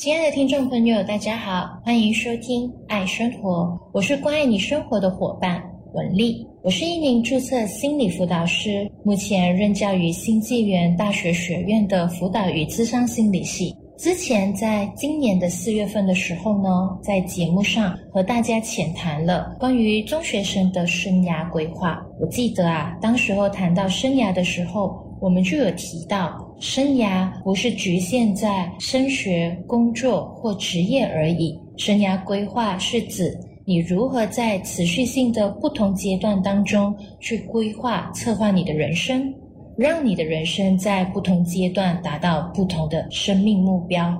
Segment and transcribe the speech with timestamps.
[0.00, 6.42] 亲爱的听众朋友，大家好，欢迎收听《爱生活》，我是关爱你生活的伙伴文丽。
[6.62, 13.76] 我是一名注册心理辅导师，目前任教于新纪元大学学院的辅导与咨商心理系。
[14.00, 22.02] 之前在今年的四月份的时候呢，在节目上和大家浅谈了关于中学生的生涯规划。
[22.18, 26.50] 我记得啊，当时候谈到生涯的时候，我们就有提到。
[26.58, 31.60] 生涯不是局限在升学、工作或职业而已。
[31.76, 39.30] 生涯规划是指你如何在持续性的不同阶段当中去规划、策划你的人生，
[39.80, 44.14] 让你的人生在不同阶段达到不同的生命目标。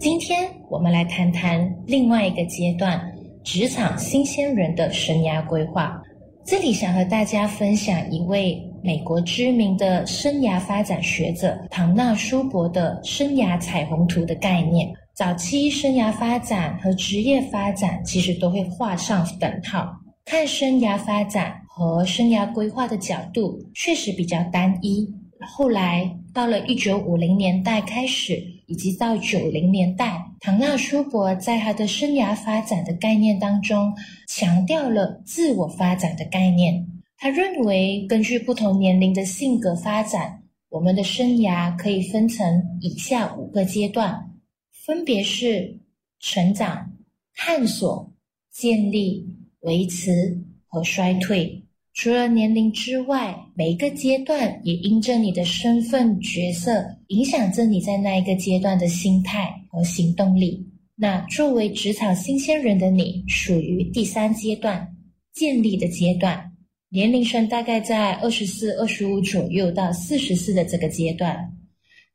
[0.00, 3.00] 今天我们来谈谈另外一个阶段——
[3.44, 6.02] 职场新鲜人的生涯规划。
[6.44, 8.60] 这里想和大家分享一位。
[8.82, 19.90] 美国知名的生涯发展学者唐纳舒伯的生涯彩虹图的概念，早期生涯发展和职业发展其实都会画上等号。
[20.26, 25.12] 看生涯发展和生涯规划的角度确实比较单一。
[25.40, 33.92] 后来到了一九五零年代开始，以及到九零年代，唐纳舒伯在他的生涯发展的概念当中，
[34.28, 36.86] 强调了自我发展的概念。
[37.16, 44.30] 他认为，根据不同年龄的性格发展，我们的生涯可以分成以下五个阶段，
[44.70, 45.76] 分别是
[46.20, 46.92] 成长、
[47.34, 48.12] 探索、
[48.52, 49.26] 建立、
[49.62, 51.63] 维持和衰退。
[51.94, 60.66] 除了年龄之外，每一个阶段也因着你的身份角色，影响着你在那一个阶段的心态和行动力。
[60.96, 64.88] 那作为职场新鲜人的你，属于第三阶段——
[65.34, 66.52] 建立的阶段。
[66.88, 71.36] 年龄层大概在二十四、二十五左右到四十四的这个阶段，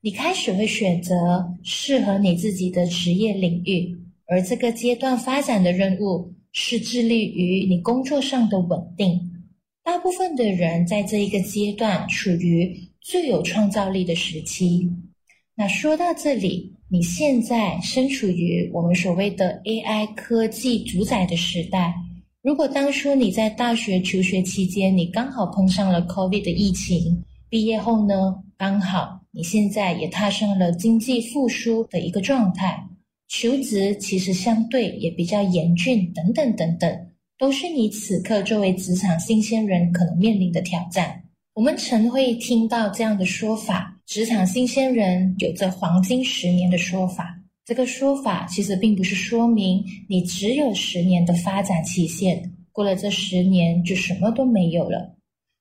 [0.02, 9.18] 你开始会选择适合你自己的职业领域，而这个阶段发展的任务是致力于你工作上的稳定。
[9.84, 14.90] 大部分的人在这一个阶段处于最有创造力的时期。
[15.56, 21.94] 那说到这里，你现在身处于我们所谓的 AI 科技主宰的时代。
[22.42, 32.88] 如果当初你在大学求学期间，你刚好碰上了 COVID 的疫情，毕业后呢，刚好你现在也踏上了经济复苏的一个状态，
[33.28, 37.08] 求职其实相对也比较严峻，等等等等，
[37.40, 41.24] 都是你此刻作为职场新鲜人可能面临的挑战。
[41.54, 47.40] 我们曾会听到这样的说法：职场新鲜人有着黄金十年的说法。
[47.64, 55.16] 这个说法其实并不是说明你只有十年的发展期限，过了这十年就什么都没有了。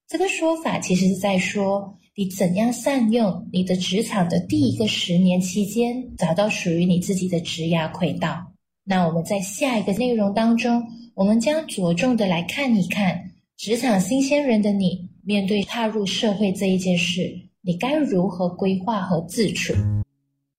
[0.09, 8.53] 这个说法其实是在说你怎样善用你的职场的第一个十年期间，找到属于你自己的职涯轨道。
[8.91, 10.83] 那我们在下一个内容当中，
[11.13, 13.23] 我们将着重的来看一看
[13.59, 19.75] 职场新鲜人的你，面对踏入社会这一件事，你该如何规划和自处。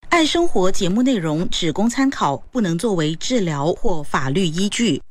[0.09, 5.01] 爱生活节目内容只供参考，不能作为治疗或法律依据。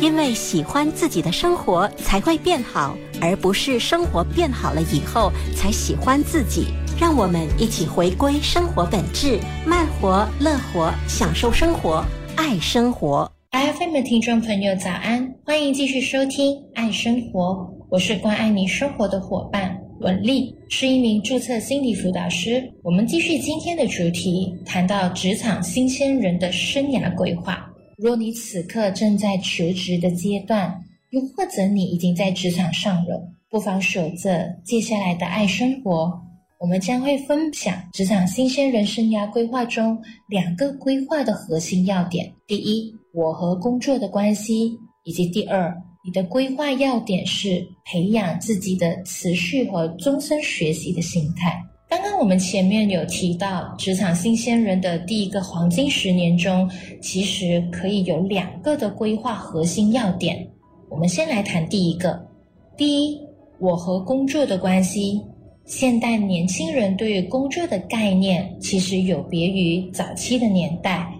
[0.00, 6.66] 因为喜欢自己的生活才会变好，而不是生活变好了以后才喜欢自己。
[7.00, 12.04] 让我们一起回归生活本质，慢活、乐活，享受生活，
[12.36, 13.30] 爱生活。
[13.50, 15.34] ，FM 的听众朋友，早安！
[15.44, 17.52] 欢迎继续收听《爱生活》，
[17.88, 19.76] 我是关爱你生活的伙伴。
[20.00, 22.68] 文丽是一名注册心理辅导师。
[22.82, 27.64] 我们继续今天的主题，谈到职场新鲜人的生涯规划。
[27.96, 36.20] 若你此刻正在求职的阶段，又或者你已经在职场上了，不妨守着接下来的爱生活。
[36.64, 45.70] 我们将会分享职场新鲜人生涯规划中两个规划的核心要点：第一，我和工作的关系；以及第二。
[46.02, 51.54] 你的规划要点是培养自己的持续和终身学习的心态。
[51.86, 56.66] 刚刚我们前面有提到，职场新鲜人的第一个黄金十年中，
[57.02, 60.48] 其实可以有两个的规划核心要点。
[60.88, 62.26] 我们先来谈第一个。
[62.74, 63.20] 第一，
[63.58, 65.20] 我和工作的关系。
[65.64, 71.10] 现代年轻人对于工作的概念，其实有别于早期的年代。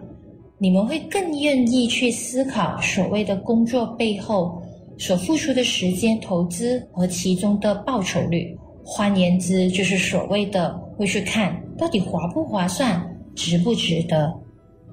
[0.58, 4.60] 你们会更愿意去思考所谓的工作背后。
[4.96, 13.04] 所付出的时间、投资和其中的报酬率，换言之，就是所谓的会去看到底划不划算、
[13.34, 14.32] 值不值得。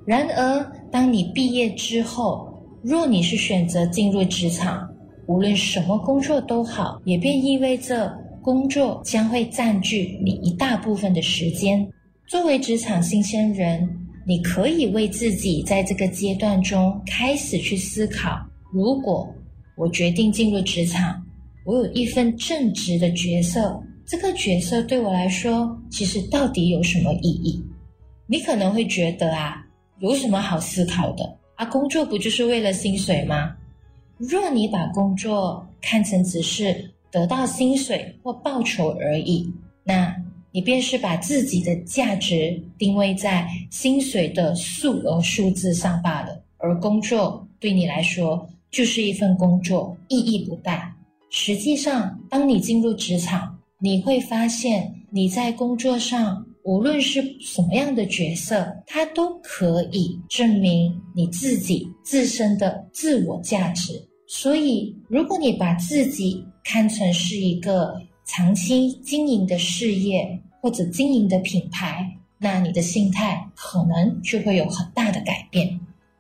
[0.04, 2.52] 然而，当你毕业之后，
[2.82, 4.90] 若你是选择进入职场，
[5.28, 11.88] 无论什么工作都好，也便意味着工作将会占据你一大部分的时间。
[12.28, 13.88] 作为职场新鲜人，
[14.26, 18.40] 你可以为自己在这个阶段中开始去思考：
[18.74, 19.28] 如果
[19.78, 21.22] 我决定进入职场，
[21.66, 27.64] 我有一份正直的角色，这个角色对我来说，其实到底有什么意义？
[28.28, 29.64] 你可能会觉得啊，
[30.00, 31.38] 有什么好思考的？
[31.56, 33.56] 啊，工作不就是为了薪水吗？
[34.18, 39.52] 若你把工作看成只是得到薪水或报酬而已，
[39.84, 40.16] 那
[40.52, 46.42] 你便是把自己的价值定位在薪水的数额数字上罢了。
[46.58, 50.96] 而工作对你来说就是一份工作，意义不大。
[51.30, 63.94] 实际上，当你进入职场，你会发现你在工作上无论是什么样的角色，它都可以证明你自己自身的自我价值。
[64.34, 75.78] 所以，如果你把自己看成是一个长期经营的事业或者经营的品牌，那你的心态可能就会有很大的改变。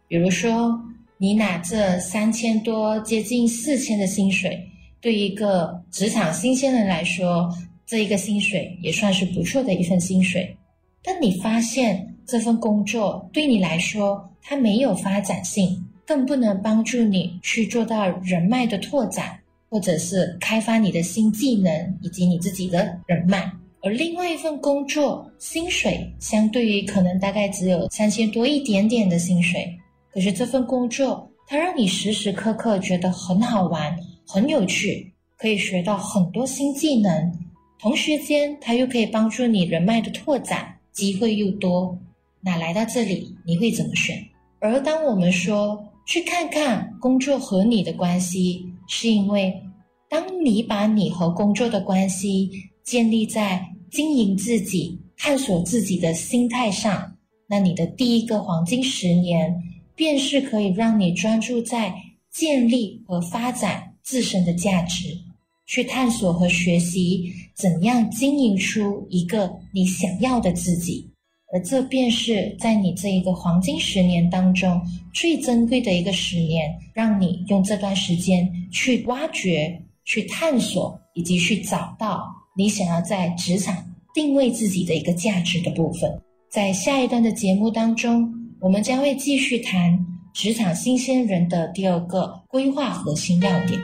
[0.09, 0.77] 比如说，
[1.17, 4.61] 你拿这三千多、接近四千的薪水，
[4.99, 7.49] 对一个职场新鲜人来说，
[7.85, 10.53] 这一个薪水也算是不错的一份薪水。
[11.01, 15.81] 但你发现这份工作对你来说，它没有发展性。
[16.05, 19.39] 更不能帮助你去做到人脉的拓展，
[19.69, 23.51] 或者是开发你的新技能以及你自己的人脉。
[23.83, 29.75] 而另外一份工作，薪水相对于可能大概只有三千多一点点的薪水，
[30.13, 33.97] 可是这份工作它让你时时刻刻觉得很好玩、
[34.27, 37.33] 很有趣，可以学到很多新技能，
[37.79, 41.97] 同时间它又可以帮助你人脉的拓展，机会又多。
[42.39, 44.15] 那来到这里，你会怎么选？
[44.59, 49.63] 而当我们说，去看看工作和你的关系，是因为
[50.09, 52.51] 当你把你和工作的关系
[52.83, 57.15] 建立在经营自己、探索自己的心态上，
[57.47, 59.55] 那你的第一个黄金十年，
[59.95, 61.95] 便是可以让你专注在
[62.29, 65.17] 建立和发展自身的价值，
[65.65, 71.09] 去探索和学习怎样经营出一个你想要的自己。
[71.53, 74.81] 而这便是在你这一个黄金十年当中
[75.13, 82.25] 最珍贵的一个十年，让你用这段时间去挖掘、去探索，以及去找到
[82.55, 83.75] 你想要在职场
[84.13, 86.09] 定位自己的一个价值的部分。
[86.49, 89.97] 在下一段的节目当中，我们将会继续谈
[90.33, 93.79] 职场新鲜人的第二个规划核心要点。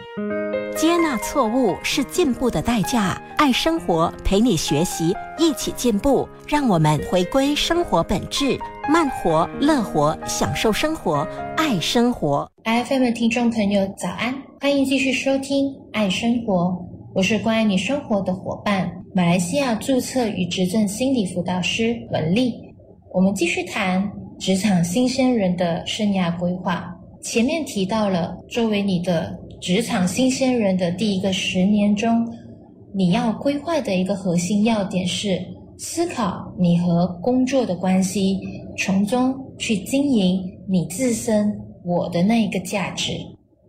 [0.76, 3.22] 接纳错误是进步的代价。
[3.38, 6.28] 爱生活，陪你学习，一起进步。
[6.48, 8.58] 让我们回归生活本质，
[8.90, 12.50] 慢活、乐活，享受生活，爱生活。
[12.64, 14.34] FM 的听众朋友，早安！
[14.60, 16.54] 欢迎继续收听《爱生活》，
[17.14, 22.54] 我是关爱你生活的伙伴，马来西亚注册与执政心理辅导师文丽。
[23.14, 26.96] 我们继续谈职场新鲜人的生涯规划。
[27.22, 29.38] 前面提到了，作为你的。
[29.60, 32.32] 职场新鲜人的第一个十年中，
[32.94, 35.44] 你要规划的一个核心要点是
[35.80, 38.40] 思考你和工作的关系，
[38.78, 40.40] 从中去经营
[40.70, 41.52] 你自身
[41.84, 43.14] 我的那一个价值。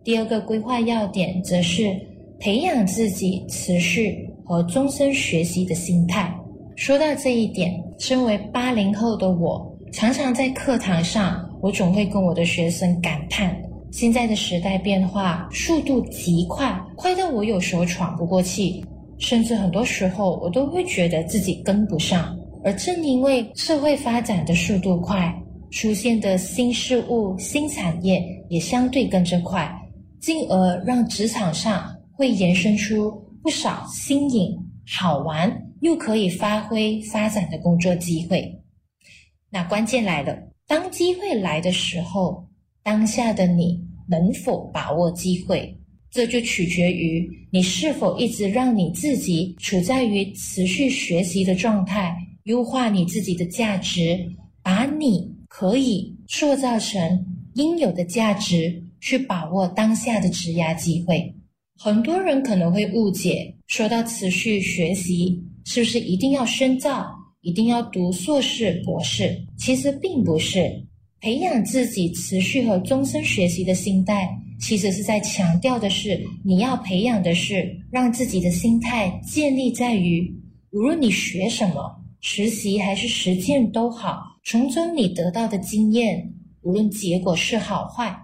[0.05, 1.99] 第二个规划要点则是
[2.39, 6.31] 培养自己持续和终身学习的心态。
[6.77, 13.61] 说到这一点，身为八零后的我，常常在课堂上，我总会跟我的学生感叹。
[13.91, 18.87] 现在的时代变化速度极快，快到我有时候喘不过气，
[19.19, 22.39] 甚至很多时候我都会觉得自己跟不上。
[22.63, 25.35] 而正因为社会发展的速度快，
[25.73, 29.69] 出现的新事物、新产业也相对跟着快，
[30.21, 33.11] 进而让职场上会延伸出
[33.43, 34.57] 不少新颖、
[34.87, 38.55] 好玩又可以发挥发展的工作机会。
[39.51, 40.37] 那关键来了，
[40.67, 42.47] 当机会来的时候。
[42.81, 43.79] 当下的你
[44.09, 45.77] 能否把握机会，
[46.11, 54.19] 这就取决于你是否一直让你自己处在于持续学习的状态，优化你自己的价值，
[54.63, 57.27] 把你可以塑造成
[57.57, 61.31] 应有的价值，去把握当下的职涯机会。
[61.77, 67.07] 很多人可能会误解，说到持续学习，是不是一定要深造，
[67.41, 69.41] 一定要读硕士、博士？
[69.57, 70.61] 其实并不是。
[71.21, 74.29] 培养自己持续和终身学习的心态，
[74.61, 80.33] 其实是在强调的是，你要培养的是让自己的心态建立在于，
[80.71, 88.17] 无论你学什么，实习还是实践都好，从中你得到的经验，无论结果是好坏，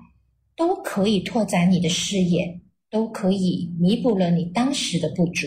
[0.57, 5.47] 都可以拓展你的视野，都可以弥补了你当时的不足。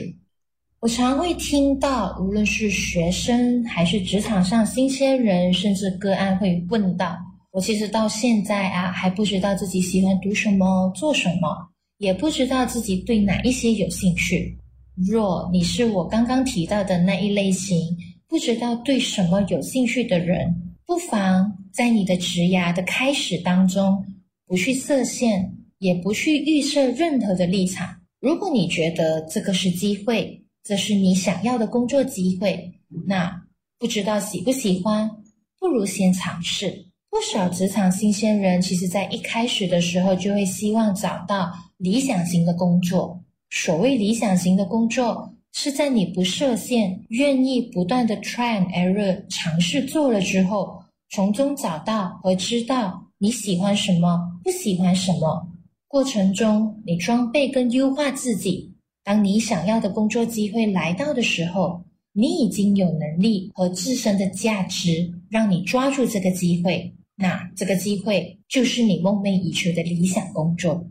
[0.79, 7.17] 我常会听到，无论是学生还是职场上新鲜人，甚至个案会问到：
[7.51, 11.49] 我其实到现在啊，还不知道自己喜欢读什么、做什么，
[11.97, 14.55] 也不知道自己对哪一些有兴趣。
[14.95, 17.79] 若你是我刚刚提到的那一类型，
[18.27, 20.55] 不知道对什么有兴趣的人，
[20.85, 24.05] 不妨在你的职涯的开始当中，
[24.45, 27.89] 不去设限，也不去预设任何的立场。
[28.19, 32.73] 如果你觉得这个是机会，这是你想要的工作机会，
[33.07, 33.31] 那
[33.79, 35.09] 不知道喜不喜欢，
[35.57, 36.85] 不如先尝试。
[37.09, 43.17] 不少职场新鲜人，其实在一开始的时候就会希望找到理想型的工作。
[43.49, 55.47] 所谓理想型的工作，是在你不设限、愿意不断的 try and error 尝试做了之后，从中找到和知道你喜欢什么，不喜欢什么。
[55.87, 58.75] 过程中，你装备跟优化自己。
[59.07, 66.93] 当你想要的工作机会来到的时候，你已经有能力和自身的价值，让你抓住这个机会。
[67.15, 70.85] 那这个机会就是你梦寐以求的理想工作。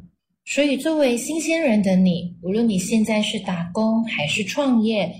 [0.46, 5.14] 所以，作为新鲜人的你，无论你现在是打工还是创业，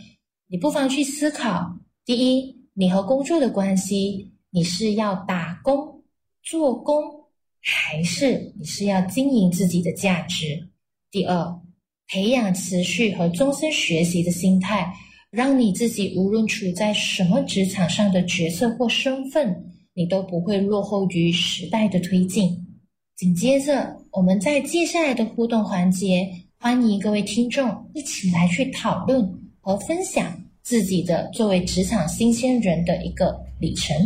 [0.49, 6.03] 你不妨去思考：第一，你和工作的关系，你是要打工
[6.43, 7.05] 做工，
[7.61, 10.67] 还是你是要经营自己的价值？
[11.11, 11.61] 第二。
[12.09, 14.93] 培养持续和终身学习的心态，
[15.31, 22.65] 让你自己无论处在什么职场上的角色或身份，你都不会落后于时代的推进。
[23.17, 29.29] 紧接着，我们在接下来的互动环节，欢迎各位听众一起来去讨论
[29.61, 33.97] 和分享自己的作为职场新鲜人的一个里程。